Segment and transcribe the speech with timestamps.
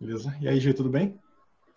[0.00, 0.36] Beleza.
[0.40, 1.18] E aí, Gê, tudo bem?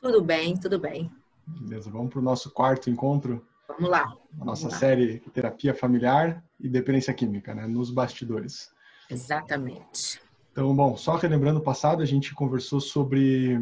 [0.01, 1.11] Tudo bem, tudo bem.
[1.45, 3.45] Beleza, vamos para o nosso quarto encontro.
[3.67, 4.13] Vamos lá.
[4.39, 4.75] A nossa lá.
[4.75, 7.67] série Terapia Familiar e Dependência Química, né?
[7.67, 8.71] Nos bastidores.
[9.09, 10.21] Exatamente.
[10.51, 13.57] Então, bom, só relembrando o passado, a gente conversou sobre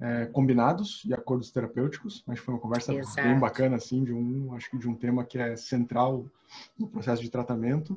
[0.00, 2.22] é, combinados e acordos terapêuticos.
[2.22, 3.28] Que foi uma conversa Exato.
[3.28, 6.24] bem bacana, assim, de um, acho que de um tema que é central
[6.78, 7.96] no processo de tratamento.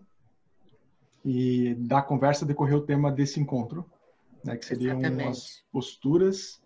[1.23, 3.85] E da conversa decorreu o tema desse encontro,
[4.43, 4.57] né?
[4.57, 5.65] Que seriam as Exatamente.
[5.71, 6.61] posturas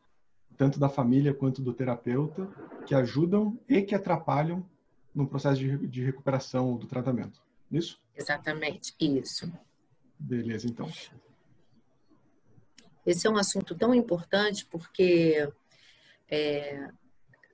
[0.57, 2.47] tanto da família quanto do terapeuta
[2.85, 4.67] que ajudam e que atrapalham
[5.13, 7.41] no processo de, de recuperação do tratamento.
[7.71, 7.99] Isso?
[8.15, 8.93] Exatamente.
[8.99, 9.51] Isso.
[10.17, 10.89] Beleza, então.
[13.05, 15.51] Esse é um assunto tão importante porque
[16.29, 16.89] é,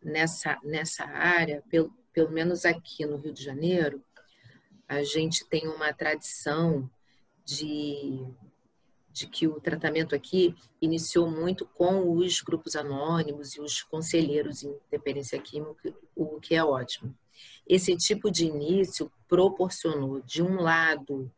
[0.04, 4.04] nessa, nessa área, pelo, pelo menos aqui no Rio de Janeiro,
[4.88, 6.90] a gente tem uma tradição
[7.46, 8.26] de,
[9.12, 14.76] de que o tratamento aqui iniciou muito com os grupos anônimos e os conselheiros em
[14.90, 17.16] dependência química, o que é ótimo.
[17.68, 21.32] Esse tipo de início proporcionou, de um lado,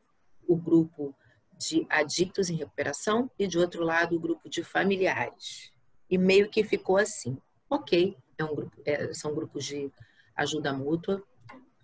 [0.47, 1.15] o grupo
[1.57, 5.71] de adictos em recuperação e, de outro lado, o grupo de familiares.
[6.09, 7.37] E meio que ficou assim:
[7.69, 9.91] ok, é um grupo, é, são grupos de
[10.35, 11.23] ajuda mútua,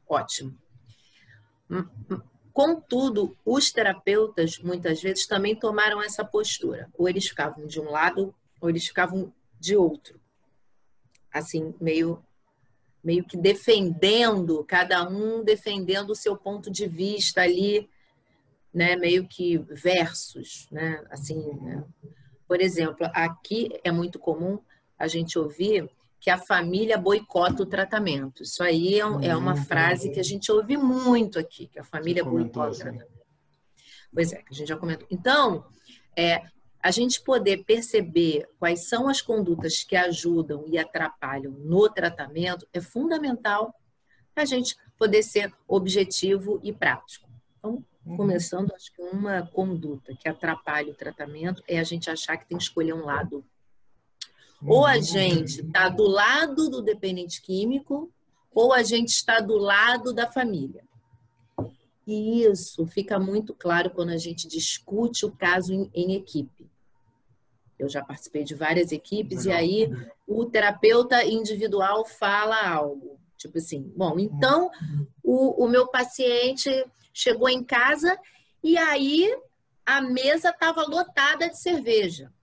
[0.07, 0.57] ótimo.
[2.57, 6.89] Contudo, os terapeutas muitas vezes também tomaram essa postura.
[6.97, 10.19] Ou eles ficavam de um lado, ou eles ficavam de outro.
[11.31, 12.19] Assim, meio,
[13.03, 17.87] meio que defendendo, cada um defendendo o seu ponto de vista ali,
[18.73, 18.95] né?
[18.95, 21.05] Meio que versos, né?
[21.11, 21.85] Assim, né?
[22.47, 24.57] por exemplo, aqui é muito comum
[24.97, 25.87] a gente ouvir
[26.27, 28.43] que a família boicota o tratamento.
[28.43, 29.63] Isso aí é, um- é uma Uhum.
[29.63, 32.81] frase que a gente ouve muito aqui, que a família boicota o assim.
[32.81, 33.11] tratamento.
[34.13, 35.07] Pois é, que a gente já comentou.
[35.09, 35.65] Então,
[36.17, 36.41] é,
[36.83, 42.81] a gente poder perceber quais são as condutas que ajudam e atrapalham no tratamento é
[42.81, 43.73] fundamental
[44.35, 47.29] para a gente poder ser objetivo e prático.
[47.57, 48.17] Então, Uhum.
[48.17, 52.57] começando, acho que uma conduta que atrapalha o tratamento é a gente achar que tem
[52.57, 53.45] que escolher um lado.
[54.65, 55.01] Ou a Uhum.
[55.01, 58.11] gente está do lado do dependente químico,
[58.51, 60.83] ou a gente está do lado da família.
[62.05, 66.69] E isso fica muito claro quando a gente discute o caso em, em equipe.
[67.77, 69.61] Eu já participei de várias equipes Legal.
[69.61, 73.19] e aí o terapeuta individual fala algo.
[73.37, 74.71] Tipo assim, bom, então
[75.23, 76.69] o, o meu paciente
[77.13, 78.17] chegou em casa
[78.63, 79.29] e aí
[79.85, 82.33] a mesa estava lotada de cerveja.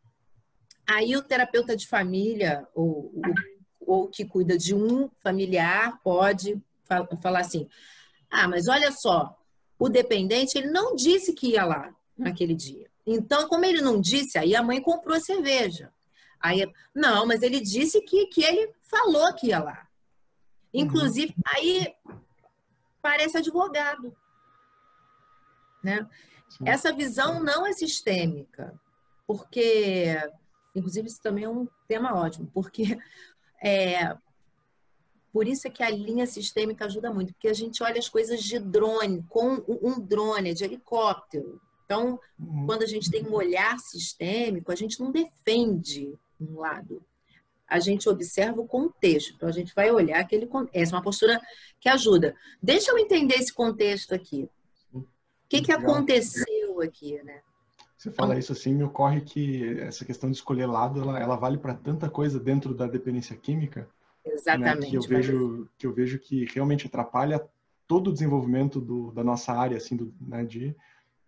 [0.87, 3.35] Aí o terapeuta de família, ou, ou,
[3.81, 7.69] ou que cuida de um familiar, pode fa- falar assim:
[8.31, 9.39] ah, mas olha só,
[9.79, 12.91] o dependente ele não disse que ia lá naquele dia.
[13.07, 15.93] Então, como ele não disse, aí a mãe comprou a cerveja.
[16.41, 19.87] Aí, não, mas ele disse que, que ele falou que ia lá.
[20.73, 21.95] Inclusive, aí
[23.01, 24.15] parece advogado.
[25.83, 26.07] Né?
[26.49, 26.65] Sim.
[26.67, 28.75] Essa visão não é sistêmica,
[29.27, 30.17] porque,
[30.75, 32.83] inclusive, isso também é um tema ótimo, porque
[33.63, 34.17] é,
[35.33, 38.43] por isso é que a linha sistêmica ajuda muito, porque a gente olha as coisas
[38.43, 41.61] de drone, com um drone, de helicóptero.
[41.85, 42.67] Então, Uhum.
[42.67, 47.03] quando a gente tem um olhar sistêmico, a gente não defende um lado.
[47.67, 49.35] A gente observa o contexto.
[49.35, 50.77] Então, a gente vai olhar aquele contexto.
[50.77, 51.41] Essa é uma postura
[51.81, 52.37] que ajuda.
[52.63, 54.49] Deixa eu entender esse contexto aqui.
[54.93, 55.05] O
[55.49, 57.43] que, que aconteceu aqui, né?
[58.05, 61.57] Você fala isso assim, me ocorre que essa questão de escolher lado, ela, ela vale
[61.57, 63.89] para tanta coisa dentro da dependência química,
[64.27, 64.91] né, Exatamente.
[64.91, 67.43] que eu vejo que eu vejo que realmente atrapalha
[67.89, 70.77] todo o desenvolvimento do, da nossa área, assim, do, né, de,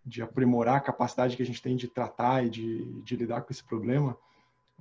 [0.05, 3.51] de aprimorar a capacidade que a gente tem de tratar e de, de lidar com
[3.51, 4.15] esse problema.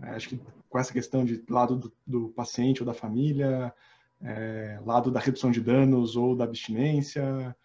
[0.03, 3.73] É, acho que com essa questão de lado do, do paciente ou da família,
[4.21, 7.57] é, lado da redução de danos ou da abstinência,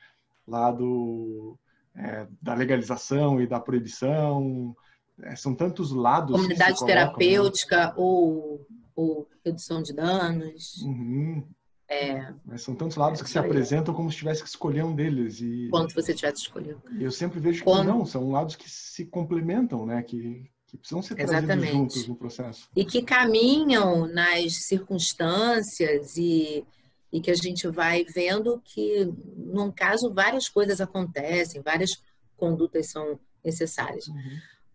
[0.48, 1.60] lado
[1.96, 4.76] é, da legalização e da proibição.
[5.24, 6.32] É, são tantos lados.
[6.32, 7.02] que Comunidade colocam, né?
[7.06, 8.66] terapêutica ou,
[8.96, 10.82] ou redução de danos.
[10.82, 11.44] Uhum.
[11.88, 15.42] É, são tantos lados É que se apresentam como se tivesse que escolher um deles.
[15.42, 16.82] E quando você tivesse escolhido.
[16.98, 20.02] eu sempre vejo que Quando- não, são lados que se complementam, né?
[20.02, 21.74] Que, que precisam ser trazidos Exatamente.
[21.74, 22.70] juntos no processo.
[22.74, 26.64] e que caminham nas circunstâncias e,
[27.12, 29.06] e que a gente vai vendo que,
[29.36, 32.02] num caso, várias coisas acontecem, várias
[32.38, 34.06] condutas são necessárias.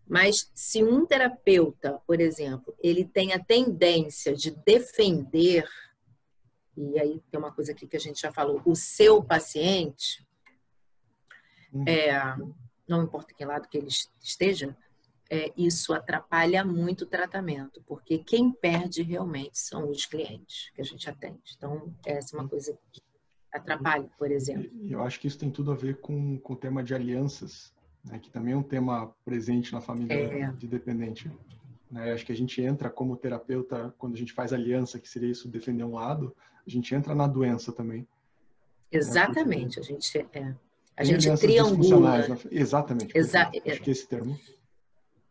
[0.07, 5.67] Mas se um terapeuta, por exemplo, ele tem a tendência de defender,
[6.77, 10.25] e aí tem uma coisa aqui que a gente já falou, o seu paciente,
[11.73, 11.83] Uhum.
[11.87, 12.35] é,
[12.87, 13.89] não importa que lado que ele
[14.21, 14.75] esteja,
[15.29, 20.85] é, isso atrapalha muito o tratamento, porque quem perde realmente são os clientes que a
[20.85, 21.55] gente atende.
[21.55, 23.01] Então, essa é uma coisa que
[23.51, 24.69] atrapalha, por exemplo.
[24.87, 28.19] Eu acho que isso tem tudo a ver com, com o tema de alianças, né,
[28.19, 30.51] que também é um tema presente na família é.
[30.51, 31.31] de dependente.
[31.91, 32.13] Né?
[32.13, 35.47] Acho que a gente entra como terapeuta, quando a gente faz aliança, que seria isso
[35.47, 36.35] defender um lado,
[36.65, 38.07] a gente entra na doença também.
[38.91, 39.85] Exatamente, né?
[39.85, 40.55] a gente é.
[40.95, 42.27] A gente triangula.
[42.27, 42.37] Né?
[42.49, 43.15] Exatamente.
[43.15, 44.37] Exa acho que é esse termo.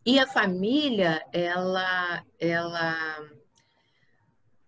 [0.06, 3.28] E a família, ela, ela,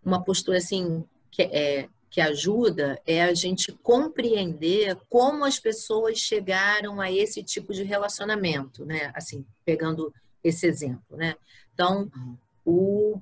[0.04, 7.00] uma postura assim que é que ajuda é a gente compreender como as pessoas chegaram
[7.00, 9.12] a esse tipo de relacionamento, né?
[9.14, 10.12] Assim, pegando
[10.42, 11.36] esse exemplo, né?
[11.74, 12.10] Então,
[12.64, 13.20] o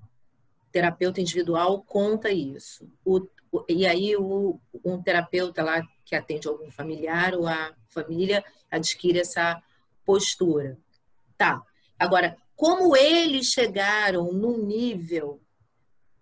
[0.70, 2.88] terapeuta individual conta isso.
[3.04, 3.26] O,
[3.68, 9.60] e aí, o, um terapeuta lá que atende algum familiar ou a família adquire essa
[10.04, 10.78] postura.
[11.36, 11.65] Tá.
[11.98, 15.40] Agora, como eles chegaram num nível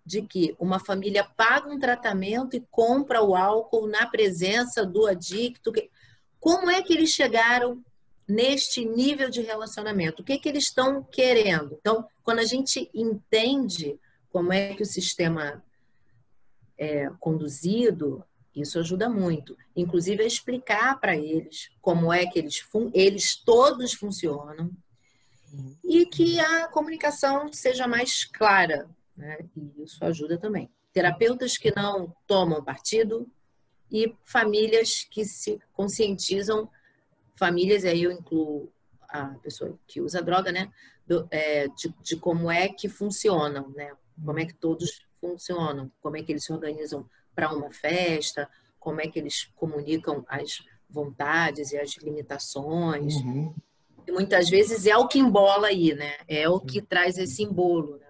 [0.05, 5.73] de que uma família paga um tratamento e compra o álcool na presença do adicto.
[6.39, 7.83] Como é que eles chegaram
[8.27, 10.21] neste nível de relacionamento?
[10.21, 11.75] O que, é que eles estão querendo?
[11.79, 13.99] Então, quando a gente entende
[14.29, 15.63] como é que o sistema
[16.77, 18.23] é conduzido,
[18.55, 19.57] isso ajuda muito.
[19.75, 22.63] Inclusive a explicar para eles como é que eles,
[22.93, 24.69] eles todos funcionam
[25.83, 29.37] e que a comunicação seja mais clara né?
[29.55, 30.69] E isso ajuda também.
[30.91, 33.29] Terapeutas que não tomam partido
[33.91, 36.69] e famílias que se conscientizam,
[37.35, 38.71] famílias, aí eu incluo
[39.07, 40.71] a pessoa que usa droga, né?
[41.05, 43.91] Do, é, de, de, como é que funcionam, né?
[44.23, 48.49] Como é que todos funcionam, como é que eles se organizam para uma festa,
[48.79, 53.15] como é que eles comunicam as vontades e as limitações.
[53.15, 53.53] Uhum.
[54.07, 56.13] E muitas vezes é o que embola aí, né?
[56.27, 57.97] É o que traz esse embolo.
[57.97, 58.05] Né?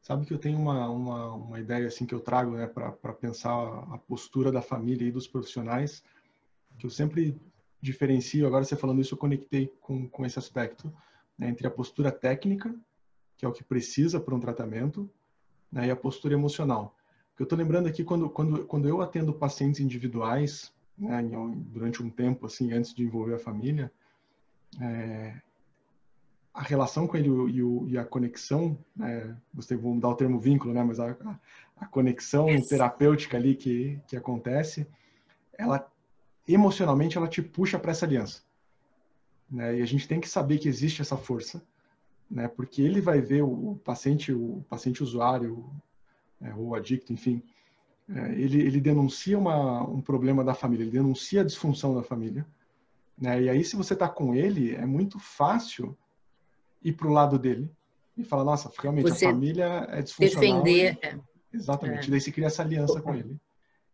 [0.00, 3.52] Sabe que eu tenho uma, uma, uma ideia assim que eu trago né, para pensar
[3.90, 6.02] a postura da família e dos profissionais,
[6.78, 7.40] que eu sempre
[7.80, 10.92] diferencio, agora você falando isso, eu conectei com, com esse aspecto,
[11.38, 12.74] né, entre a postura técnica,
[13.36, 15.08] que é o que precisa para um tratamento,
[15.70, 16.96] né, e a postura emocional.
[17.38, 21.22] eu estou lembrando aqui, quando, quando, quando eu atendo pacientes individuais, né,
[21.72, 23.92] durante um tempo, assim, antes de envolver a família,
[24.80, 25.34] é,
[26.52, 30.38] a relação com ele e, o, e a conexão, né, você vou mudar o termo
[30.38, 31.16] vínculo, né, mas a,
[31.76, 34.86] a conexão terapêutica ali que, que acontece,
[35.58, 35.90] ela
[36.46, 38.42] emocionalmente ela te puxa para essa aliança,
[39.50, 41.60] né, e a gente tem que saber que existe essa força,
[42.30, 45.68] né, porque ele vai ver o, o paciente, o paciente usuário,
[46.40, 47.42] é, ou adicto, enfim,
[48.08, 52.46] é, ele, ele denuncia uma, um problema da família, ele denuncia a disfunção da família,
[53.16, 55.96] né, e aí se você está com ele, é muito fácil
[56.82, 57.70] ir para o lado dele
[58.16, 60.62] e falar, nossa, realmente Você a família é disfuncional.
[60.62, 60.98] Defender.
[61.02, 61.06] E...
[61.06, 61.18] É.
[61.52, 62.08] Exatamente.
[62.08, 62.10] É.
[62.10, 63.36] Daí você cria essa aliança com ele.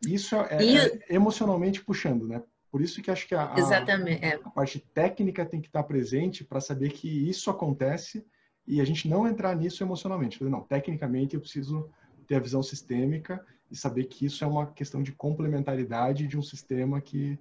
[0.07, 0.77] Isso é, e...
[0.77, 2.43] é, emocionalmente puxando, né?
[2.71, 6.61] Por isso que acho que a, a, a parte técnica tem que estar presente para
[6.61, 8.25] saber que isso acontece
[8.67, 10.43] e a gente não entrar nisso emocionalmente.
[10.45, 11.91] Não, tecnicamente eu preciso
[12.27, 16.43] ter a visão sistêmica e saber que isso é uma questão de complementaridade de um
[16.43, 17.39] sistema que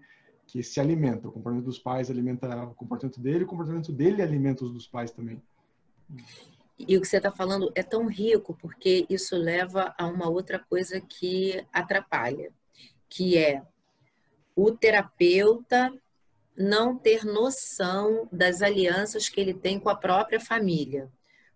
[0.51, 1.27] que se alimenta.
[1.27, 5.11] O comportamento dos pais alimenta o comportamento dele, o comportamento dele alimenta os dos pais
[5.11, 5.41] também.
[6.77, 10.57] E o que você está falando é tão rico, porque isso leva a uma outra
[10.57, 12.51] coisa que atrapalha,
[13.07, 13.61] que é
[14.55, 15.93] o terapeuta
[16.57, 21.11] não ter noção das alianças que ele tem com a própria família.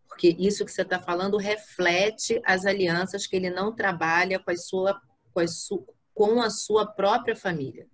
[0.08, 4.56] Porque isso que você está falando reflete as alianças que ele não trabalha com a
[4.56, 5.02] sua,
[5.34, 5.84] com a sua,
[6.14, 7.88] com a sua própria família.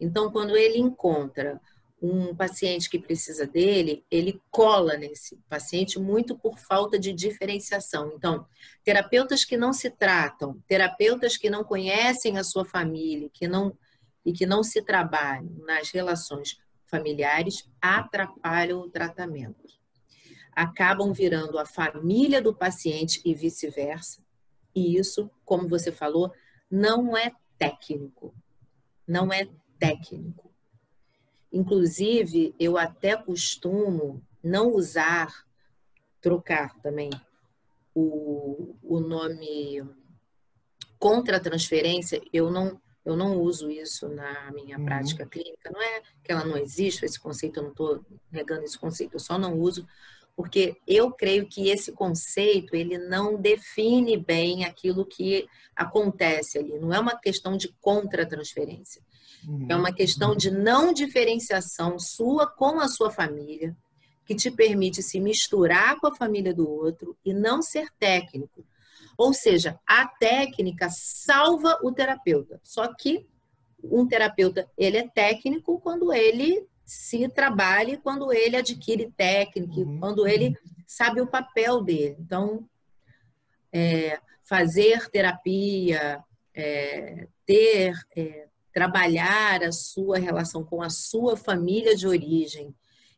[0.00, 1.60] Então, quando ele encontra
[2.02, 8.12] um paciente que precisa dele, ele cola nesse paciente muito por falta de diferenciação.
[8.14, 8.46] Então,
[8.82, 13.76] terapeutas que não se tratam, terapeutas que não conhecem a sua família, que não
[14.24, 19.66] e que não se trabalham nas relações familiares, atrapalham o tratamento.
[20.52, 24.22] Acabam virando a família do paciente e vice-versa.
[24.74, 26.32] E isso, como você falou,
[26.70, 28.34] não é técnico.
[29.06, 29.48] Não é
[29.80, 30.50] técnico.
[31.52, 35.46] Inclusive, eu até costumo não usar,
[36.20, 37.10] trocar também
[37.94, 39.82] o, o nome
[40.98, 44.84] contra-transferência, eu não, eu não uso isso na minha uhum.
[44.84, 45.70] prática clínica.
[45.72, 49.20] Não é que ela não existe, esse conceito, eu não estou negando esse conceito, eu
[49.20, 49.86] só não uso
[50.36, 55.46] porque eu creio que esse conceito ele não define bem aquilo que
[55.76, 56.78] acontece ali.
[56.78, 59.02] Não é uma questão de contra-transferência.
[59.02, 59.09] Uhum.
[59.68, 63.76] É uma questão de não diferenciação sua com a sua família,
[64.26, 68.64] que te permite se misturar com a família do outro e não ser técnico.
[69.16, 72.60] Ou seja, a técnica salva o terapeuta.
[72.62, 73.26] Só que
[73.82, 79.98] um terapeuta, ele é técnico quando ele se trabalha, quando ele adquire técnica, uhum.
[79.98, 80.56] quando ele
[80.86, 82.16] sabe o papel dele.
[82.18, 82.68] Então,
[83.72, 86.22] é, fazer terapia,
[86.54, 92.74] é, ter, é, trabalhar a sua relação com a sua família de origem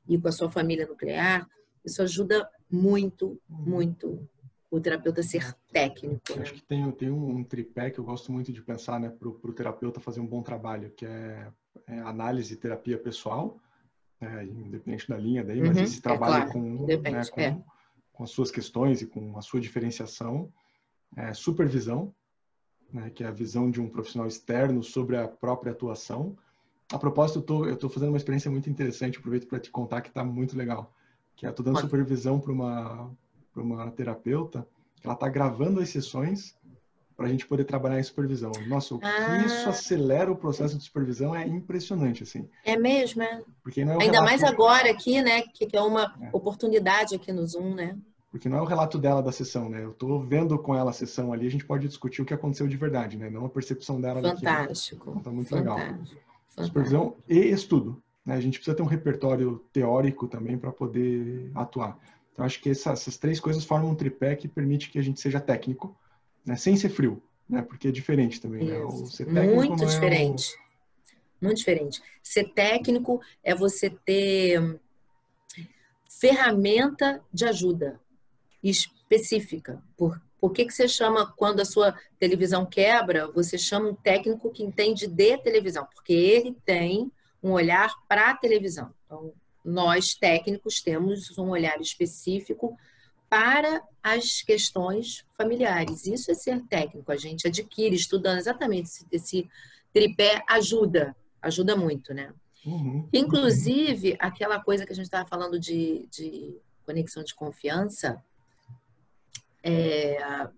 [0.09, 1.49] e com a sua família nuclear,
[1.85, 3.57] isso ajuda muito, uhum.
[3.67, 4.29] muito
[4.71, 6.35] o terapeuta ser técnico.
[6.35, 6.43] Né?
[6.43, 9.53] Acho que tem, tem um tripé que eu gosto muito de pensar né, para o
[9.53, 11.47] terapeuta fazer um bom trabalho, que é,
[11.87, 13.61] é análise e terapia pessoal,
[14.19, 17.41] né, independente da linha daí, mas uhum, esse é trabalho é claro, com, né, com,
[17.41, 17.63] é.
[18.15, 20.51] com, as suas questões e com a sua diferenciação,
[21.19, 22.15] é, supervisão,
[22.93, 26.37] né, que é a visão de um profissional externo sobre a própria atuação.
[26.93, 30.23] A propósito, eu estou fazendo uma experiência muito interessante, aproveito para te contar que está
[30.23, 30.93] muito legal,
[31.35, 33.11] que é estou dando supervisão para uma
[33.61, 34.67] uma terapeuta,
[35.05, 36.57] ela está gravando as sessões
[37.17, 38.51] para a gente poder trabalhar em supervisão.
[38.67, 39.45] Nossa, o que ah.
[39.45, 42.49] isso acelera o processo de supervisão é impressionante, assim.
[42.65, 43.43] É mesmo, é?
[43.63, 46.31] Porque não é Ainda mais agora aqui, né, que é uma é.
[46.33, 47.97] oportunidade aqui no Zoom, né?
[48.33, 49.85] Porque não é o relato dela da sessão, né?
[49.85, 52.67] Eu estou vendo com ela a sessão ali, a gente pode discutir o que aconteceu
[52.67, 53.29] de verdade, né?
[53.29, 55.11] Não a percepção dela Fantástico.
[55.11, 55.79] Então, tá muito Fantástico.
[55.79, 55.99] legal.
[55.99, 56.65] Fantástico.
[56.65, 58.03] Supervisão e estudo.
[58.25, 58.35] Né?
[58.35, 61.99] A gente precisa ter um repertório teórico também para poder atuar.
[62.33, 65.21] Então, acho que essa, essas três coisas formam um tripé que permite que a gente
[65.21, 65.95] seja técnico,
[66.43, 66.57] né?
[66.57, 67.61] sem ser frio, né?
[67.61, 68.65] porque é diferente também.
[68.65, 68.79] Né?
[69.11, 70.55] ser Muito diferente.
[70.55, 70.59] É
[71.43, 71.45] o...
[71.45, 72.01] Muito diferente.
[72.23, 74.81] Ser técnico é você ter
[76.09, 78.01] ferramenta de ajuda
[78.63, 79.83] específica.
[79.97, 84.51] Por, por que, que você chama, quando a sua televisão quebra, você chama um técnico
[84.51, 85.87] que entende de televisão?
[85.93, 87.11] Porque ele tem
[87.43, 88.93] um olhar para a televisão.
[89.07, 89.33] Então,
[89.65, 92.77] nós técnicos temos um olhar específico
[93.29, 96.07] para as questões familiares.
[96.07, 99.51] Isso é ser técnico, a gente adquire estudando exatamente esse, esse
[99.93, 102.33] tripé ajuda, ajuda muito, né?
[102.65, 103.09] Uhum.
[103.13, 108.23] Inclusive, aquela coisa que a gente estava falando de, de, conexão de confiança,
[109.63, 110.49] é,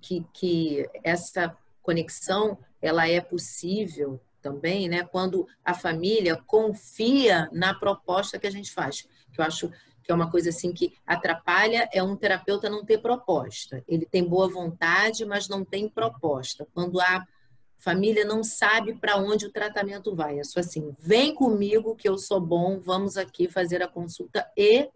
[0.00, 5.04] que, que essa conexão ela é possível também, né?
[5.04, 9.02] Quando a família confia na proposta que a gente faz,
[9.32, 9.70] que eu acho
[10.02, 13.84] que é uma coisa assim que atrapalha é um terapeuta não ter proposta.
[13.86, 16.66] Ele tem boa vontade, mas não tem proposta.
[16.74, 17.26] Quando a
[17.78, 22.18] família não sabe para onde o tratamento vai, é só assim, vem comigo que eu
[22.18, 24.88] sou bom, vamos aqui fazer a consulta e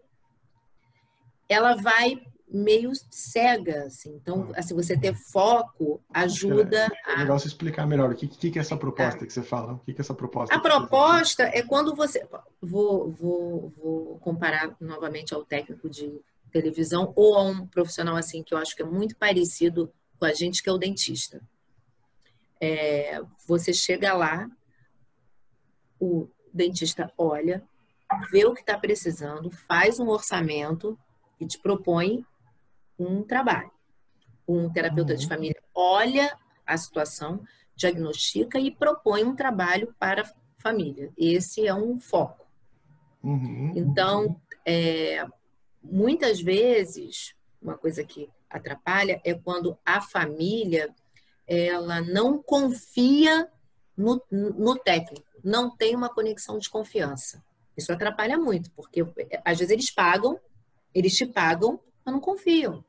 [1.47, 4.15] ela vai meio cega, assim.
[4.15, 8.57] Então, assim, você ter foco ajuda é, é legal você explicar melhor o que, que,
[8.57, 9.27] é essa proposta é.
[9.27, 9.73] que você fala.
[9.73, 10.55] O que, que é essa proposta?
[10.55, 12.27] A proposta é quando você...
[12.61, 16.19] Vou, vou, vou comparar novamente ao técnico de
[16.51, 20.33] televisão ou a um profissional, assim, que eu acho que é muito parecido com a
[20.33, 21.41] gente, que é o dentista.
[22.61, 24.49] É, você chega lá,
[25.99, 27.61] o dentista olha,
[28.31, 30.97] vê o que está precisando, faz um orçamento
[31.39, 32.25] e te propõe
[32.97, 33.71] um trabalho.
[34.47, 35.19] Um terapeuta uhum.
[35.19, 37.43] de família olha a situação,
[37.75, 41.11] diagnostica e propõe um trabalho para a família.
[41.17, 42.45] Esse é um foco.
[43.23, 43.73] Uhum.
[43.75, 45.25] Então, é,
[45.83, 50.93] muitas vezes, uma coisa que atrapalha é quando a família
[51.47, 53.49] ela não confia
[53.95, 57.43] no, no técnico, não tem uma conexão de confiança.
[57.77, 59.05] Isso atrapalha muito, porque
[59.43, 60.39] às vezes eles pagam,
[60.93, 62.85] eles te pagam mas não confiam.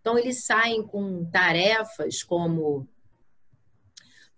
[0.00, 2.88] Então, eles saem com tarefas como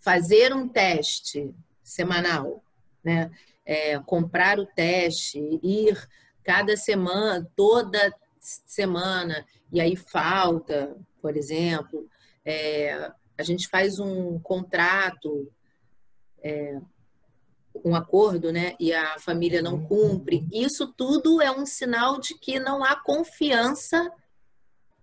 [0.01, 2.65] fazer um teste semanal,
[3.05, 3.31] né?
[3.67, 6.09] É, comprar o teste, ir
[6.43, 12.09] cada semana, toda semana, e aí falta, por exemplo.
[12.43, 15.53] É, a gente faz um contrato,
[16.43, 16.81] é,
[17.85, 18.75] um acordo, né?
[18.79, 20.47] E a família não cumpre.
[20.53, 24.11] Isso tudo é um sinal de que não há confiança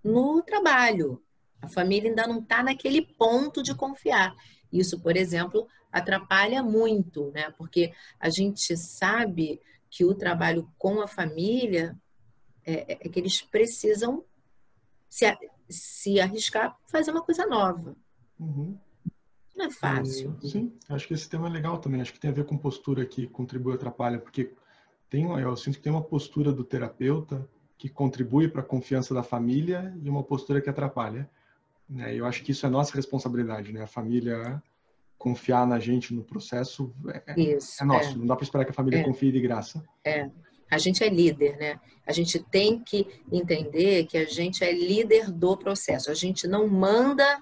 [0.04, 1.22] no trabalho.
[1.62, 4.36] A família ainda não está naquele ponto de confiar.
[4.72, 7.52] Isso, por exemplo, atrapalha muito, né?
[7.58, 11.98] Porque a gente sabe que o trabalho com a família
[12.66, 14.24] é, é que eles precisam
[15.10, 15.26] se,
[15.70, 17.96] se arriscar fazer uma coisa nova.
[18.40, 18.78] Uhum.
[19.56, 20.38] Não é fácil.
[20.42, 22.02] sim, acho que esse tema é legal também.
[22.02, 24.54] Acho que tem a ver com postura que contribui ou atrapalha, porque
[25.10, 27.48] tem, eu sinto que tem uma postura do terapeuta
[27.78, 31.30] que contribui para a confiança da família e uma postura que atrapalha.
[31.90, 32.16] Né?
[32.16, 33.84] Eu acho que isso é nossa responsabilidade, né?
[33.84, 34.62] A família
[35.18, 38.12] confiar na gente no processo é, é isso, é nosso.
[38.12, 38.16] É.
[38.16, 39.04] Não dá para esperar que a família é.
[39.04, 39.84] confie de graça.
[40.04, 40.30] É.
[40.70, 41.80] a gente é líder, né?
[42.06, 46.12] A gente tem que entender que a gente é líder do processo.
[46.12, 47.40] A gente não manda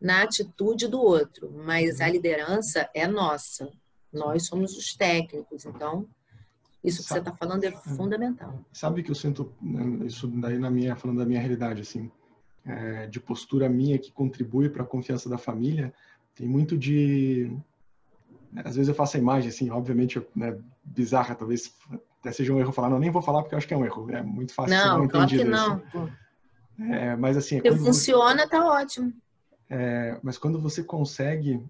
[0.00, 3.70] na atitude do outro, mas a liderança é nossa.
[4.12, 6.06] Nós somos os técnicos, então
[6.82, 8.64] isso que você está falando é fundamental.
[8.72, 12.10] Sabe que eu sinto né, isso daí na minha falando da minha realidade assim,
[12.64, 15.92] é, de postura minha que contribui para a confiança da família.
[16.34, 17.52] Tem muito de
[18.56, 21.74] às vezes eu faço a imagem assim, obviamente, né, bizarra, talvez
[22.20, 23.84] até seja um erro falar, não, nem vou falar porque eu acho que é um
[23.84, 25.82] erro, é muito fácil não, ser claro que não.
[26.90, 29.12] É, mas assim, se funciona, você, tá ótimo.
[29.70, 31.62] É, mas quando você consegue,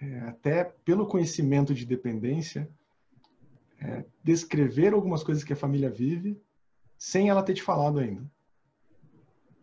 [0.00, 2.68] é, até pelo conhecimento de dependência,
[3.80, 6.40] é, descrever algumas coisas que a família vive
[6.96, 8.24] sem ela ter te falado ainda.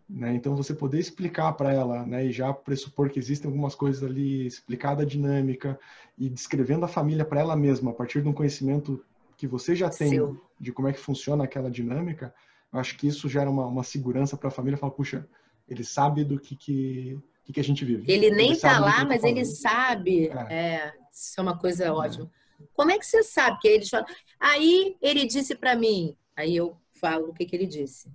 [0.07, 0.35] Né?
[0.35, 4.45] Então, você poder explicar para ela né, e já pressupor que existem algumas coisas ali,
[4.45, 5.79] explicar a dinâmica
[6.17, 9.03] e descrevendo a família para ela mesma, a partir de um conhecimento
[9.37, 10.39] que você já tem Seu.
[10.59, 12.33] de como é que funciona aquela dinâmica,
[12.71, 15.27] eu acho que isso gera uma, uma segurança para a família falar, puxa,
[15.67, 18.11] ele sabe do que, que, que, que a gente vive.
[18.11, 20.29] Ele nem está lá, mas ele sabe.
[20.49, 20.53] É.
[20.53, 20.93] é.
[21.11, 21.91] isso é uma coisa é.
[21.91, 22.29] ótima.
[22.73, 24.05] Como é que você sabe que eles falam?
[24.39, 28.07] Aí ele disse para mim, aí eu falo o que, que ele disse.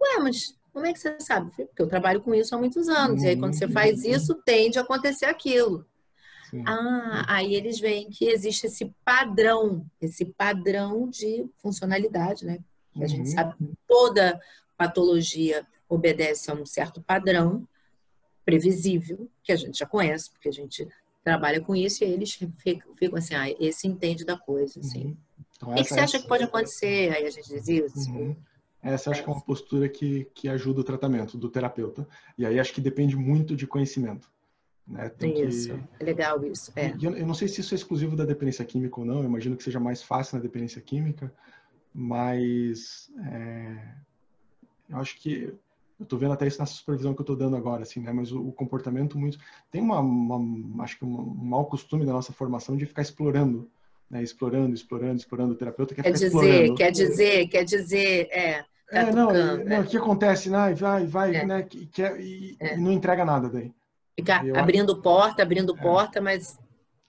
[0.00, 1.50] Ué, mas como é que você sabe?
[1.50, 3.20] Porque eu trabalho com isso há muitos anos.
[3.20, 3.26] Uhum.
[3.26, 4.10] E aí, quando você faz uhum.
[4.10, 5.84] isso, tende a acontecer aquilo.
[6.48, 6.64] Sim.
[6.66, 12.58] Ah, aí eles veem que existe esse padrão, esse padrão de funcionalidade, né?
[12.94, 13.02] Uhum.
[13.02, 13.34] A gente uhum.
[13.34, 14.40] sabe que toda
[14.76, 17.66] patologia obedece a um certo padrão
[18.50, 20.88] previsível, que a gente já conhece, porque a gente
[21.22, 25.04] trabalha com isso e eles ficam assim, ah, esse entende da coisa, assim.
[25.04, 25.16] Uhum.
[25.56, 27.14] Então, o que, que você é acha que pode acontecer?
[27.14, 28.10] Aí a gente diz isso.
[28.10, 28.34] Uhum.
[28.82, 32.08] Essa acho que é uma postura que, que ajuda o tratamento do terapeuta.
[32.36, 34.30] E aí acho que depende muito de conhecimento.
[34.88, 35.12] Né?
[35.46, 36.02] isso, que...
[36.02, 36.72] é legal isso.
[36.74, 36.92] É.
[37.00, 39.56] Eu, eu, não sei se isso é exclusivo da dependência química ou não, eu imagino
[39.56, 41.32] que seja mais fácil na dependência química,
[41.94, 43.94] mas é...
[44.88, 45.54] eu acho que
[46.00, 48.12] eu estou vendo até isso nessa supervisão que eu estou dando agora, assim, né?
[48.12, 49.38] Mas o, o comportamento muito
[49.70, 53.70] tem uma, uma acho que um, um mau costume da nossa formação de ficar explorando
[54.10, 56.74] né, explorando, explorando, explorando o terapeuta quer, quer dizer, explorando.
[56.74, 58.62] quer dizer, quer dizer, é.
[58.90, 59.80] Tá é, não, não, é.
[59.80, 61.46] o que acontece, né, vai, vai, é.
[61.46, 62.74] né, que, quer, e, é.
[62.74, 63.72] e, não entrega nada daí.
[64.18, 65.80] Fica abrindo acho, porta, abrindo é.
[65.80, 66.58] porta, mas...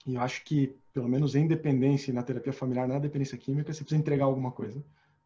[0.06, 3.82] E eu acho que, pelo menos em dependência, na terapia familiar, na dependência química, você
[3.82, 4.80] precisa entregar alguma coisa,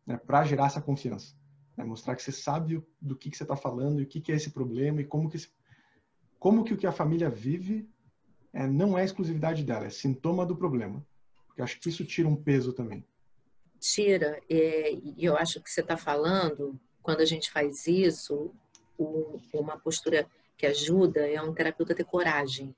[0.07, 1.35] né, para gerar essa confiança.
[1.77, 4.33] Né, mostrar que você sabe do que, que você está falando, e o que, que
[4.33, 5.39] é esse problema, e como que,
[6.39, 7.89] como que o que a família vive
[8.53, 11.05] é, não é exclusividade dela, é sintoma do problema.
[11.47, 13.05] Porque acho que isso tira um peso também.
[13.79, 14.41] Tira.
[14.49, 18.55] É, e eu acho que você está falando, quando a gente faz isso,
[19.53, 22.75] uma postura que ajuda é um terapeuta ter coragem.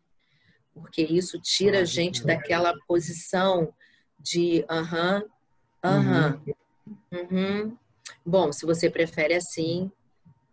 [0.75, 3.73] Porque isso tira a gente daquela posição
[4.19, 5.25] de aham,
[5.83, 6.43] aham,
[7.13, 7.77] uhum.
[8.25, 9.90] Bom, se você prefere assim,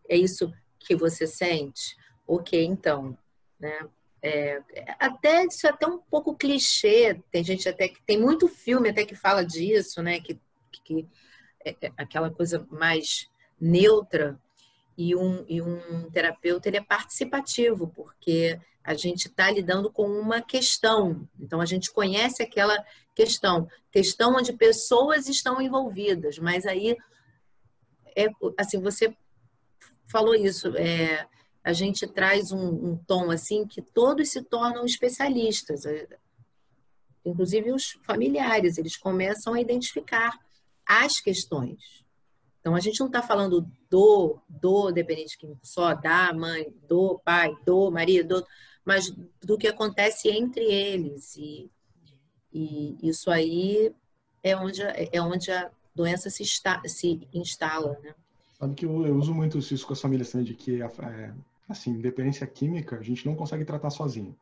[0.10, 1.96] é isso que você sente?
[2.28, 3.18] Ok, então.
[3.60, 3.88] Né?
[4.22, 4.62] É,
[5.00, 7.22] até isso é até um pouco clichê.
[7.32, 10.20] Tem gente até que tem muito filme até que fala disso, né?
[10.20, 10.40] Que,
[10.84, 11.08] que
[11.64, 14.40] é, é aquela coisa mais neutra
[14.98, 20.42] e um, e um terapeuta ele é participativo porque a gente está lidando com uma
[20.42, 21.28] questão.
[21.40, 22.78] Então a gente conhece aquela
[23.16, 26.96] questão, questão onde pessoas estão envolvidas, mas aí
[28.16, 29.16] é assim você
[30.08, 30.76] falou isso.
[30.78, 31.28] É,
[31.64, 36.08] a gente traz um, um tom assim que todos se tornam especialistas, é,
[37.26, 40.40] inclusive os familiares, eles começam a identificar
[40.86, 42.06] as questões.
[42.60, 47.56] Então a gente não está falando do do dependente químico só, da mãe, do pai,
[47.66, 48.46] do marido,
[48.84, 49.12] mas
[49.44, 51.70] do que acontece entre eles e,
[52.54, 53.94] e isso aí
[54.44, 58.14] é onde é onde a doença se, está, se instala, né?
[58.60, 61.34] Sabe que eu, eu uso muito isso com as famílias também, de que é,
[61.68, 64.36] assim, dependência química a gente não consegue tratar sozinho.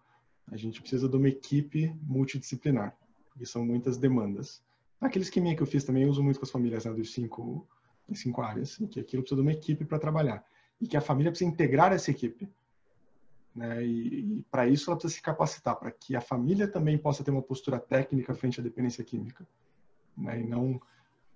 [0.52, 2.96] A gente precisa de uma equipe multidisciplinar,
[3.30, 4.62] porque são muitas demandas.
[5.00, 7.68] Aqueles química que eu fiz também eu uso muito com as famílias né, dos cinco,
[8.14, 10.46] cinco áreas, que aquilo precisa de uma equipe para trabalhar.
[10.80, 12.48] E que a família precisa integrar essa equipe.
[13.56, 13.86] Né?
[13.86, 17.32] E, e para isso ela precisa se capacitar, para que a família também possa ter
[17.32, 19.46] uma postura técnica frente à dependência química.
[20.18, 20.42] Né?
[20.42, 20.80] E não,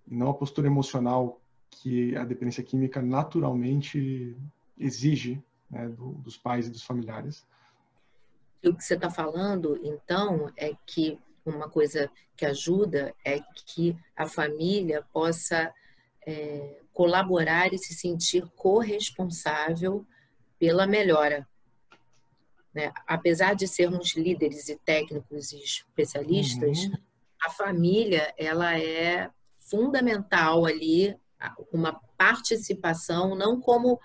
[0.08, 4.36] não a postura emocional que a dependência química naturalmente
[4.78, 7.46] exige né, do, dos pais e dos familiares.
[8.64, 13.96] E o que você está falando, então, é que uma coisa que ajuda é que
[14.16, 15.74] a família possa
[16.26, 20.06] é, colaborar e se sentir corresponsável
[20.60, 21.48] pela melhora.
[22.74, 22.92] Né?
[23.06, 26.98] Apesar de sermos líderes e técnicos e especialistas, uhum.
[27.42, 29.32] a família ela é
[29.70, 31.16] fundamental ali,
[31.72, 34.00] uma participação, não como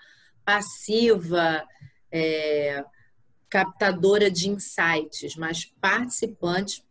[0.45, 1.65] passiva,
[2.11, 2.83] é,
[3.49, 6.83] captadora de insights, mas participantes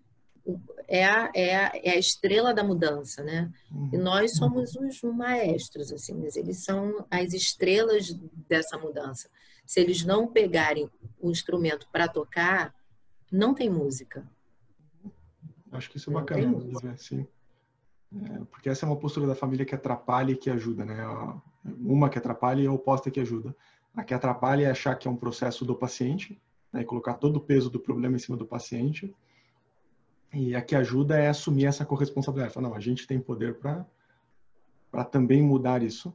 [0.88, 3.52] é a, é a, é a estrela da mudança, né?
[3.92, 4.02] E uhum.
[4.02, 8.12] nós somos os maestros, assim, mas eles são as estrelas
[8.48, 9.28] dessa mudança.
[9.64, 12.74] Se eles não pegarem o instrumento para tocar,
[13.30, 14.28] não tem música.
[15.70, 17.26] Acho que isso é bacana dizer assim.
[18.14, 20.96] É, porque essa é uma postura da família que atrapalha e que ajuda, né?
[21.64, 23.56] Uma que atrapalha e a oposta que ajuda.
[23.94, 26.40] A que atrapalha é achar que é um processo do paciente,
[26.72, 26.84] né?
[26.84, 29.14] colocar todo o peso do problema em cima do paciente.
[30.32, 32.54] E a que ajuda é assumir essa corresponsabilidade.
[32.54, 36.12] Falar, não, a gente tem poder para também mudar isso.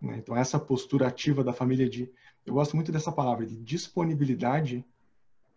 [0.00, 0.16] Né?
[0.18, 2.10] Então, essa postura ativa da família de...
[2.44, 4.84] Eu gosto muito dessa palavra, de disponibilidade,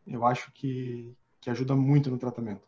[0.06, 2.67] eu acho que, que ajuda muito no tratamento.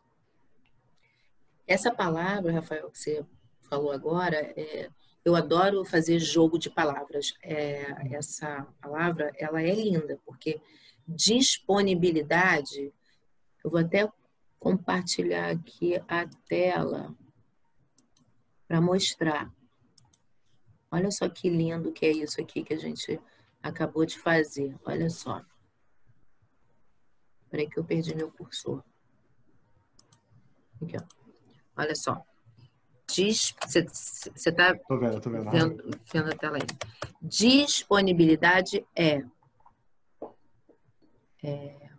[1.70, 3.24] Essa palavra, Rafael, que você
[3.60, 4.90] falou agora, é,
[5.24, 7.32] eu adoro fazer jogo de palavras.
[7.44, 10.60] É, essa palavra, ela é linda, porque
[11.06, 12.92] disponibilidade,
[13.62, 14.10] eu vou até
[14.58, 17.16] compartilhar aqui a tela
[18.66, 19.48] para mostrar.
[20.90, 23.20] Olha só que lindo que é isso aqui que a gente
[23.62, 24.76] acabou de fazer.
[24.84, 25.40] Olha só.
[27.48, 28.82] Peraí que eu perdi meu cursor.
[30.82, 31.19] Aqui, ó.
[31.80, 32.22] Olha só.
[33.10, 33.86] Diz, você
[34.36, 35.50] está vendo, tô vendo.
[35.50, 36.62] Vendo, vendo a tela aí.
[37.22, 39.24] Disponibilidade é,
[41.42, 41.90] é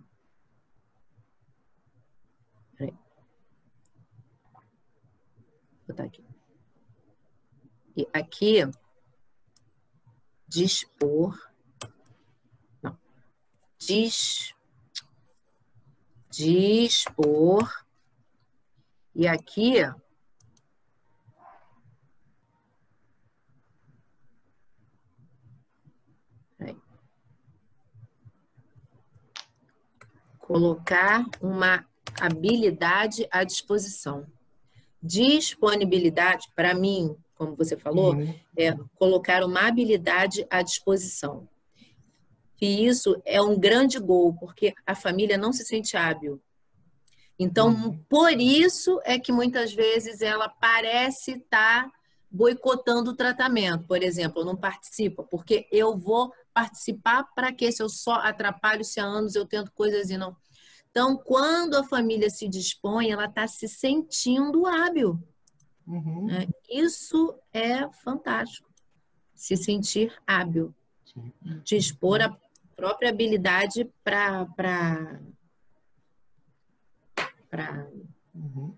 [2.77, 2.93] peraí.
[4.51, 6.23] Vou botar aqui.
[7.97, 8.59] E aqui,
[10.47, 11.35] dispor,
[12.83, 12.95] não,
[13.79, 14.53] dis,
[16.29, 17.81] dispor
[19.15, 19.75] e aqui,
[30.51, 31.85] colocar uma
[32.19, 34.27] habilidade à disposição.
[35.01, 38.35] Disponibilidade, para mim, como você falou, uhum.
[38.57, 41.47] é colocar uma habilidade à disposição.
[42.61, 46.39] E isso é um grande gol, porque a família não se sente hábil.
[47.43, 47.97] Então, uhum.
[48.07, 51.91] por isso é que muitas vezes ela parece estar tá
[52.29, 53.85] boicotando o tratamento.
[53.85, 58.99] Por exemplo, não participo, porque eu vou participar para que se eu só atrapalho se
[58.99, 60.35] há anos eu tento coisas e não.
[60.91, 65.19] Então, quando a família se dispõe, ela está se sentindo hábil.
[65.87, 66.27] Uhum.
[66.29, 68.69] É, isso é fantástico.
[69.33, 70.75] Se sentir hábil.
[71.11, 71.33] Sim.
[71.63, 72.37] Dispor a
[72.75, 75.19] própria habilidade para
[77.51, 77.87] para
[78.33, 78.73] uhum.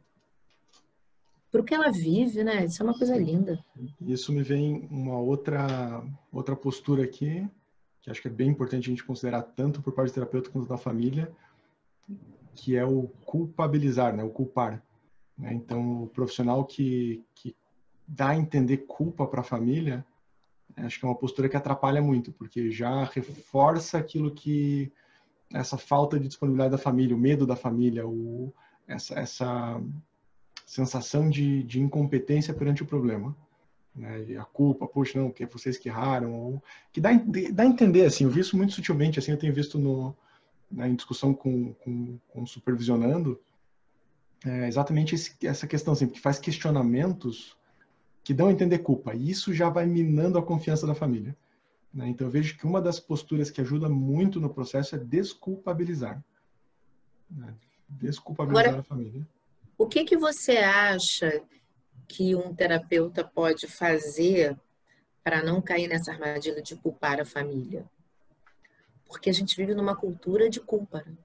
[1.53, 2.65] o que ela vive, né?
[2.65, 3.63] Isso é uma coisa linda.
[4.01, 7.47] Isso me vem uma outra outra postura aqui
[8.03, 10.67] que acho que é bem importante a gente considerar tanto por parte do terapeuta quanto
[10.67, 11.31] da família,
[12.53, 14.21] que é o culpabilizar, né?
[14.23, 14.83] O culpar.
[15.37, 15.53] Né?
[15.53, 17.55] Então, o profissional que, que
[18.05, 20.05] dá a entender culpa para a família,
[20.75, 24.91] acho que é uma postura que atrapalha muito, porque já reforça aquilo que
[25.53, 28.53] essa falta de disponibilidade da família, o medo da família, o,
[28.87, 29.81] essa, essa
[30.65, 33.35] sensação de, de incompetência perante o problema.
[33.95, 34.37] Né?
[34.37, 37.11] A culpa, poxa, não, que vocês que erraram, ou, que dá,
[37.53, 40.15] dá a entender, assim, eu vi isso muito sutilmente, assim, eu tenho visto no,
[40.71, 43.39] né, em discussão com, com, com supervisionando,
[44.45, 47.55] é exatamente esse, essa questão, assim, que faz questionamentos
[48.23, 51.35] que dão a entender culpa, e isso já vai minando a confiança da família.
[51.93, 52.07] Né?
[52.07, 56.23] Então, eu vejo que uma das posturas que ajuda muito no processo é desculpabilizar.
[57.29, 57.53] Né?
[58.01, 59.27] Desculpabilizar Agora, a família.
[59.77, 61.41] O que, que você acha
[62.07, 64.57] que um terapeuta pode fazer
[65.23, 67.85] para não cair nessa armadilha de culpar a família?
[69.05, 71.03] Porque a gente vive numa cultura de culpa.
[71.05, 71.17] Né?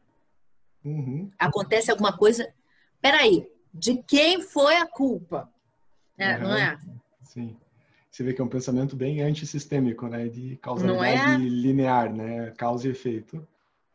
[0.84, 1.30] Uhum.
[1.38, 2.52] Acontece alguma coisa.
[3.00, 5.50] Peraí, de quem foi a culpa?
[6.16, 6.42] É, uhum.
[6.42, 6.78] Não é?
[7.22, 7.56] Sim
[8.18, 10.26] você vê que é um pensamento bem antissistêmico, né?
[10.28, 11.48] De causalidade é?
[11.48, 12.50] linear, né?
[12.56, 13.46] Causa e efeito.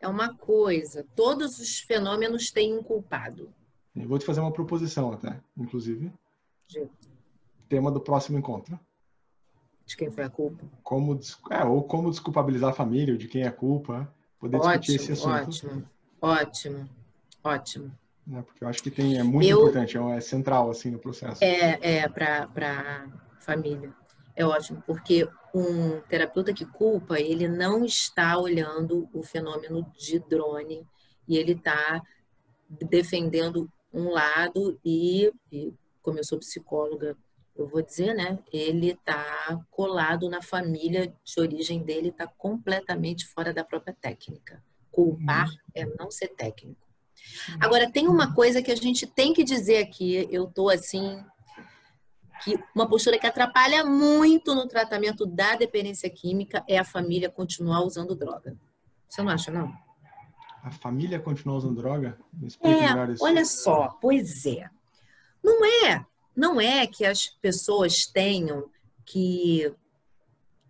[0.04, 1.06] É uma coisa.
[1.16, 3.50] Todos os fenômenos têm um culpado.
[3.96, 6.12] Eu vou te fazer uma proposição até, inclusive.
[7.70, 8.78] Tema do próximo encontro.
[9.86, 10.66] De quem foi a culpa?
[10.84, 11.18] Como,
[11.50, 14.14] é, ou como desculpabilizar a família, ou de quem é a culpa.
[14.38, 15.48] Poder ótimo, discutir esse assunto.
[15.48, 15.88] Ótimo,
[16.22, 16.90] ótimo,
[17.42, 17.92] ótimo.
[18.34, 21.00] É, porque eu acho que tem, é muito eu, importante, é, é central assim no
[21.00, 21.42] processo.
[21.42, 23.94] É, é para a família
[24.36, 30.88] é ótimo, porque um terapeuta que culpa, ele não está olhando o fenômeno de drone
[31.28, 32.02] e ele está
[32.70, 37.16] defendendo um lado e, e, como eu sou psicóloga
[37.56, 38.40] eu vou dizer, né?
[38.52, 44.64] Ele está colado na família de origem dele, está completamente fora da própria técnica.
[44.92, 45.58] Culpar uhum.
[45.76, 46.82] é não ser técnico.
[47.60, 51.24] Agora, tem uma coisa que a gente tem que dizer aqui, eu estou assim,
[52.44, 57.82] que uma postura que atrapalha muito no tratamento da dependência química é a família continuar
[57.82, 58.58] usando droga.
[59.08, 59.74] Você não acha, não?
[60.64, 62.18] A família continua usando droga?
[62.62, 64.70] é, olha só, pois é.
[65.44, 68.70] Não é, não é que as pessoas tenham
[69.06, 69.74] que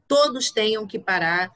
[0.07, 1.51] todos tenham que parar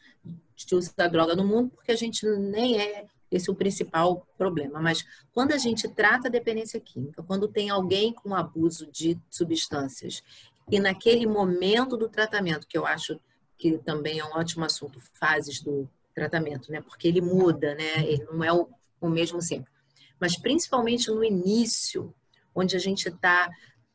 [0.56, 4.80] de usar droga no mundo, porque a gente nem é esse é o principal problema.
[4.80, 10.24] Mas quando a gente trata a dependência química, quando tem alguém com abuso de substâncias,
[10.70, 13.20] e naquele momento do tratamento, que eu acho
[13.58, 16.82] que também é um ótimo assunto, fases do tratamento, né?
[16.82, 18.06] Porque ele muda, né?
[18.06, 18.68] Ele não é o,
[19.00, 19.72] o mesmo sempre.
[20.20, 22.14] Mas principalmente no início,
[22.54, 23.50] onde a gente está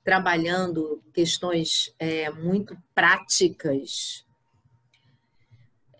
[0.04, 4.24] trabalhando questões é, muito práticas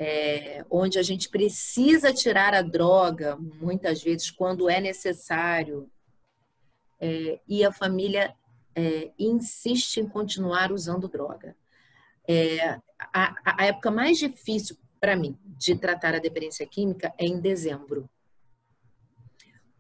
[0.04, 5.88] é, onde a gente precisa tirar a droga, muitas vezes, quando é necessário,
[7.00, 8.34] é, e a família
[8.74, 11.54] é, insiste em continuar usando droga.
[12.26, 17.38] É, a, a época mais difícil para mim de tratar a dependência química é em
[17.38, 18.10] dezembro.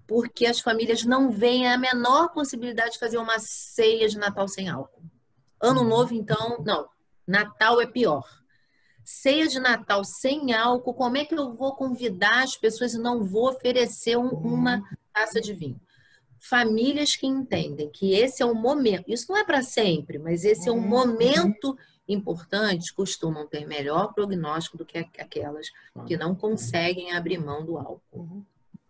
[0.06, 4.68] Porque as famílias não veem a menor possibilidade de fazer uma ceia de Natal sem
[4.68, 5.02] álcool.
[5.60, 6.88] Ano novo, então, não.
[7.26, 8.41] Natal é pior
[9.04, 13.24] ceia de Natal sem álcool, como é que eu vou convidar as pessoas e não
[13.24, 15.80] vou oferecer um, uma taça de vinho?
[16.38, 20.68] Famílias que entendem que esse é um momento, isso não é para sempre, mas esse
[20.68, 21.76] é um momento
[22.08, 25.68] importante, costumam ter melhor prognóstico do que aquelas
[26.06, 28.44] que não conseguem abrir mão do álcool.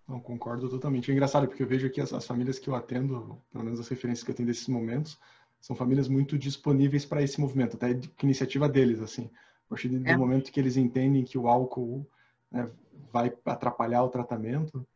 [0.09, 1.11] Não, concordo totalmente.
[1.11, 3.89] É engraçado, porque eu vejo aqui as, as famílias que eu atendo, pelo menos as
[3.89, 5.19] referências que eu tenho desses momentos,
[5.61, 9.31] são famílias muito disponíveis para esse movimento, até de iniciativa deles, assim.
[9.73, 10.15] A partir do é.
[10.15, 12.07] momento que eles entendem que o álcool
[12.51, 12.69] né,
[13.11, 14.87] vai atrapalhar o tratamento,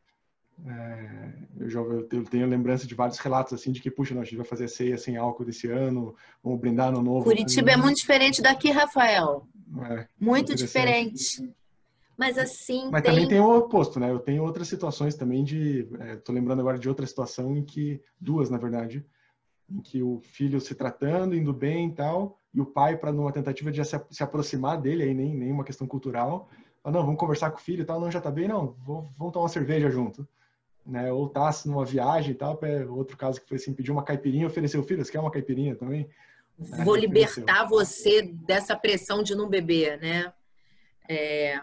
[0.67, 4.25] é, eu já eu tenho lembrança de vários relatos assim de que puxa, não, a
[4.25, 7.25] gente vai fazer ceia sem álcool desse ano, vamos brindar no novo.
[7.25, 9.49] Curitiba é muito diferente daqui, Rafael.
[9.91, 11.43] É, muito diferente.
[12.15, 12.91] Mas assim.
[12.91, 13.13] Mas tem...
[13.13, 14.11] também tem o oposto, né?
[14.11, 15.89] Eu tenho outras situações também de.
[16.13, 19.07] Estou é, lembrando agora de outra situação em que duas, na verdade,
[19.71, 23.33] em que o filho se tratando, indo bem e tal, e o pai, para numa
[23.33, 26.49] tentativa de se, se aproximar dele, aí nem, nem uma questão cultural,
[26.83, 29.09] fala, não, vamos conversar com o filho e tal, não, já tá bem, não, vou,
[29.19, 30.27] vamos tomar uma cerveja junto.
[30.85, 31.13] Né?
[31.13, 32.59] Ou tá numa viagem e tal,
[32.91, 36.09] outro caso que foi assim, pediu uma caipirinha, ofereceu, filho, você quer uma caipirinha também?
[36.59, 40.33] Vou é, libertar você dessa pressão de não beber, né?
[41.09, 41.61] É,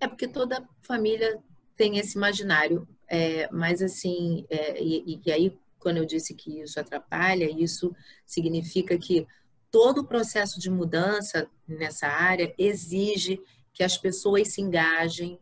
[0.00, 1.38] é porque toda família
[1.76, 6.78] tem esse imaginário, é, mas assim, é, e, e aí quando eu disse que isso
[6.78, 7.94] atrapalha, isso
[8.26, 9.26] significa que
[9.70, 13.40] todo o processo de mudança nessa área exige
[13.72, 15.38] que as pessoas se engajem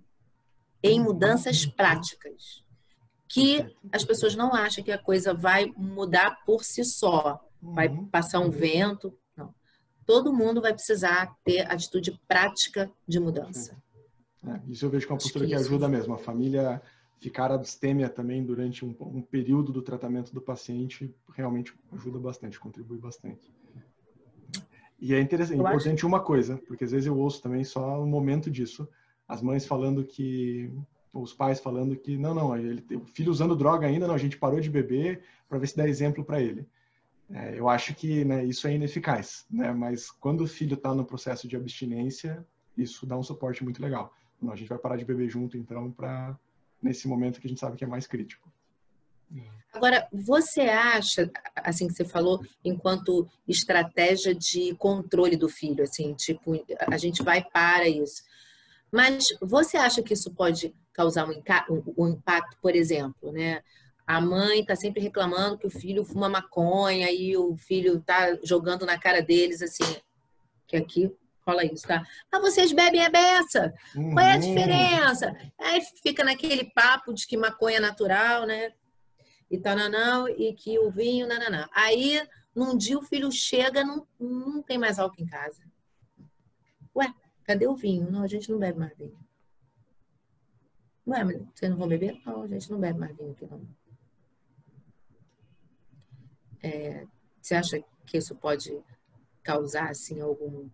[0.83, 2.65] em mudanças práticas,
[3.29, 8.07] que as pessoas não acham que a coisa vai mudar por si só, vai uhum.
[8.09, 9.55] passar um vento, não.
[10.05, 13.77] Todo mundo vai precisar ter atitude prática de mudança.
[14.47, 16.15] É, isso eu vejo que é uma postura que, que ajuda mesmo.
[16.15, 16.81] A família
[17.19, 22.99] ficar abstêmia também durante um, um período do tratamento do paciente realmente ajuda bastante, contribui
[22.99, 23.53] bastante.
[24.99, 26.07] E é interessante, importante acho...
[26.07, 28.89] uma coisa, porque às vezes eu ouço também só um momento disso.
[29.29, 30.71] As mães falando que,
[31.13, 34.39] os pais falando que, não, não, ele, o filho usando droga ainda, não, a gente
[34.39, 36.67] parou de beber para ver se dá exemplo para ele.
[37.31, 39.73] É, eu acho que né, isso é ineficaz, né?
[39.73, 44.15] mas quando o filho está no processo de abstinência, isso dá um suporte muito legal.
[44.41, 46.39] Não, a gente vai parar de beber junto, então, para
[46.83, 48.51] nesse momento que a gente sabe que é mais crítico.
[49.73, 56.53] Agora, você acha, assim que você falou, enquanto estratégia de controle do filho, assim, tipo,
[56.87, 58.23] a gente vai para isso.
[58.91, 61.43] Mas você acha que isso pode causar um,
[61.99, 63.63] um impacto, por exemplo, né?
[64.07, 68.87] A mãe está sempre reclamando que o filho fuma maconha e o filho está jogando
[68.87, 70.01] na cara deles, assim,
[70.67, 71.13] que aqui
[71.47, 72.03] rola isso, tá?
[72.33, 73.73] Mas vocês bebem a beça.
[73.95, 74.13] Uhum.
[74.13, 74.41] Qual é a uhum.
[74.41, 75.37] diferença?
[75.59, 78.73] Aí fica naquele papo de que maconha é natural, né?
[79.51, 81.69] e tananã, e que o vinho, nananã.
[81.73, 85.63] Aí, num dia o filho chega, não, não tem mais álcool em casa.
[86.95, 87.13] Ué,
[87.45, 88.11] cadê o vinho?
[88.11, 89.19] Não, a gente não bebe mais vinho.
[91.07, 92.21] Ué, vocês não vão beber?
[92.25, 93.69] Não, a gente não bebe mais vinho aqui, não.
[96.63, 97.07] É,
[97.41, 98.77] você acha que isso pode
[99.43, 100.69] causar, assim, algum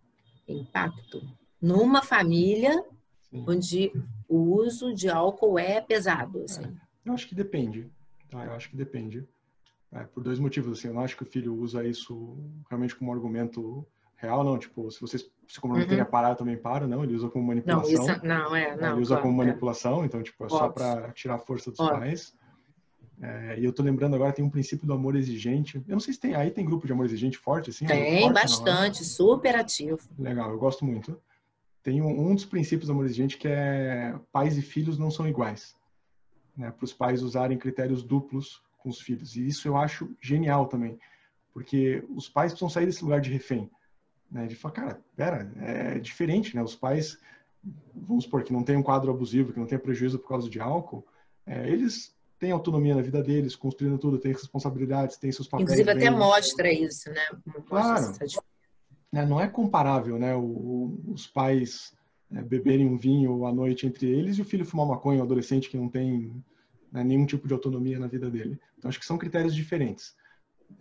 [0.46, 1.22] impacto?
[1.61, 2.85] Numa família
[3.31, 3.44] Sim.
[3.46, 3.92] onde
[4.28, 6.64] o uso de álcool é pesado, assim.
[6.64, 7.90] É, eu acho que depende.
[8.31, 8.44] Tá?
[8.44, 9.26] Eu acho que depende.
[9.92, 12.38] É, por dois motivos, assim, eu não acho que o filho usa isso
[12.70, 14.59] realmente como argumento real, não.
[14.59, 16.07] Tipo, se vocês se comprometerem uhum.
[16.09, 17.05] a parar, também para, não.
[17.05, 18.07] Ele usa como manipulação.
[18.07, 18.92] Não, isso, não é, não.
[18.92, 19.46] Ele usa claro, como é.
[19.46, 20.07] manipulação, é.
[20.07, 20.59] então, tipo, é Óbvio.
[20.59, 21.98] só para tirar a força dos Óbvio.
[21.98, 22.35] pais.
[23.23, 25.77] É, e eu tô lembrando agora, tem um princípio do amor exigente.
[25.87, 27.87] Eu não sei se tem, aí tem grupo de amor exigente forte, assim?
[27.87, 30.01] Tem, forte, bastante, não, super ativo.
[30.19, 31.17] Legal, eu gosto muito.
[31.85, 35.29] Tem um, um, dos princípios do amor exigente que é pais e filhos não são
[35.29, 35.77] iguais.
[36.57, 39.37] Né, para os pais usarem critérios duplos com os filhos.
[39.37, 40.99] E isso eu acho genial também,
[41.55, 43.71] porque os pais precisam sair desse lugar de refém.
[44.29, 46.63] Né, de falar, cara, pera, é diferente, né?
[46.63, 47.19] Os pais,
[47.95, 50.59] vamos supor, que não tem um quadro abusivo, que não tem prejuízo por causa de
[50.59, 51.07] álcool,
[51.47, 55.70] é, eles têm autonomia na vida deles, construindo tudo, têm responsabilidades, têm seus papéis.
[55.70, 57.24] Inclusive até mostra isso, né?
[57.68, 58.12] Claro.
[59.14, 60.35] É, não é comparável, né?
[60.35, 61.92] O, os pais
[62.28, 65.70] né, beberem um vinho à noite entre eles e o filho fumar maconha, um adolescente
[65.70, 66.35] que não tem
[66.90, 68.59] né, nenhum tipo de autonomia na vida dele.
[68.76, 70.16] Então acho que são critérios diferentes.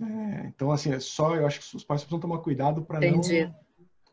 [0.02, 3.22] É, então assim, é só eu acho que os pais precisam tomar cuidado para não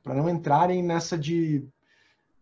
[0.03, 1.67] para não entrarem nessa de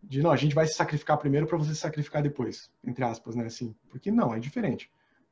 [0.03, 3.35] de não, a gente vai se sacrificar primeiro para você se sacrificar depois, entre aspas,
[3.35, 3.45] né?
[3.45, 4.89] Assim, porque não, é diferente.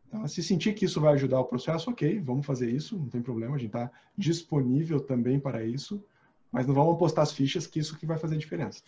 [0.08, 3.22] Então, se sentir que isso vai ajudar o processo, ok, vamos fazer isso, não tem
[3.22, 6.04] problema, a gente está disponível também para isso,
[6.52, 8.82] mas não vamos apostar as fichas que isso que vai fazer diferença.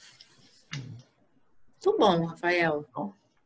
[0.74, 2.86] Muito bom, Rafael.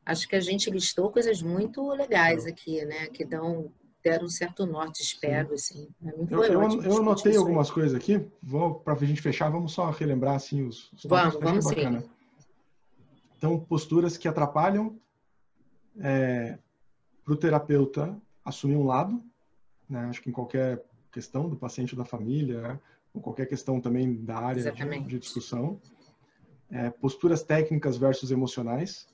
[0.05, 3.07] Acho que a gente listou coisas muito legais aqui, né?
[3.07, 3.71] Que dão
[4.03, 5.87] deram um certo norte, espero, Sim.
[6.03, 6.27] assim.
[6.29, 8.25] eu, eu, eu anotei algumas coisas aqui.
[8.41, 10.91] Vou para a gente fechar, vamos só relembrar assim os.
[10.93, 12.03] os vamos, vamos sim.
[13.37, 14.99] Então, posturas que atrapalham
[15.99, 16.57] é,
[17.23, 19.23] para o terapeuta assumir um lado,
[19.89, 20.05] né?
[20.05, 22.79] Acho que em qualquer questão do paciente ou da família,
[23.13, 25.79] ou qualquer questão também da área de, de, discussão.
[26.69, 29.07] É, posturas técnicas versus emocionais,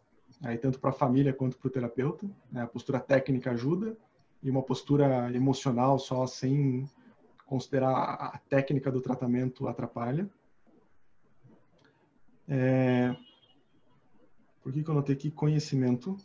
[0.43, 2.29] aí tanto para a família quanto para o terapeuta.
[2.51, 2.61] Né?
[2.61, 3.97] A postura técnica ajuda
[4.43, 6.87] e uma postura emocional só sem
[7.47, 10.29] considerar a técnica do tratamento atrapalha.
[12.47, 13.15] É,
[14.61, 16.17] por que, que eu notei aqui conhecimento?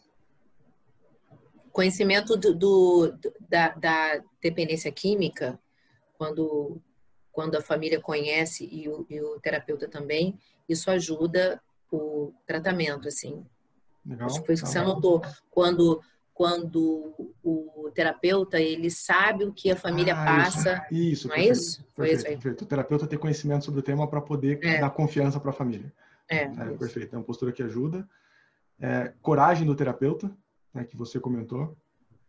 [1.73, 5.59] Conhecimento do, do da, da dependência química,
[6.17, 6.81] quando
[7.33, 13.45] quando a família conhece e o, e o terapeuta também, isso ajuda o tratamento, assim.
[14.05, 14.27] Legal.
[14.27, 15.23] Acho que foi isso que você anotou.
[15.51, 16.03] Quando,
[16.35, 20.87] quando o terapeuta, ele sabe o que a família ah, passa.
[20.91, 21.87] Isso, isso não é perfeito, é isso?
[21.95, 22.35] Foi perfeito, isso aí.
[22.35, 22.63] Perfeito.
[22.63, 24.81] O terapeuta ter conhecimento sobre o tema para poder é.
[24.81, 25.91] dar confiança para a família.
[26.29, 27.15] É, é perfeito.
[27.15, 28.07] É uma postura que ajuda.
[28.79, 30.31] É, coragem do terapeuta,
[30.73, 31.77] né, que você comentou.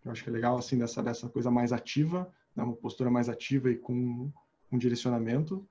[0.04, 3.30] Eu acho que é legal, assim, dessa, dessa coisa mais ativa, né, uma postura mais
[3.30, 4.32] ativa e com
[4.72, 5.66] um direcionamento.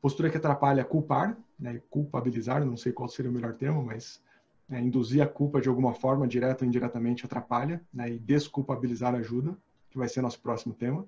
[0.00, 4.22] Postura que atrapalha culpar, né, culpabilizar, não sei qual seria o melhor termo, mas
[4.68, 9.56] né, induzir a culpa de alguma forma, direta ou indiretamente, atrapalha, né, e desculpabilizar ajuda,
[9.90, 11.06] que vai ser nosso próximo tema.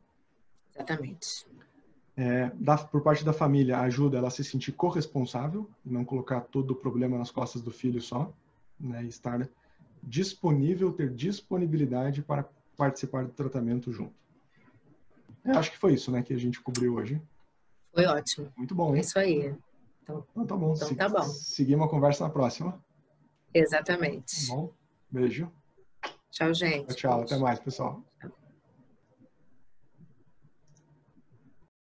[0.75, 1.47] Exatamente.
[2.17, 6.71] É, da, por parte da família, ajuda ela a se sentir corresponsável, não colocar todo
[6.71, 8.33] o problema nas costas do filho só,
[8.81, 9.49] né, e estar
[10.03, 14.15] disponível, ter disponibilidade para participar do tratamento junto.
[15.45, 17.21] Eu acho que foi isso, né, que a gente cobriu hoje.
[17.95, 18.53] Foi ótimo.
[18.57, 18.99] Muito bom, hein?
[18.99, 19.55] É isso aí.
[20.03, 20.75] Então, então tá bom.
[20.75, 21.23] Então tá bom.
[21.23, 22.83] Seguimos a conversa na próxima.
[23.55, 24.49] Exatamente.
[24.49, 24.73] Tá bom?
[25.11, 25.51] Beijo.
[26.31, 26.87] Tchau, gente.
[26.89, 27.21] Tchau, tchau.
[27.23, 28.05] Até mais, pessoal.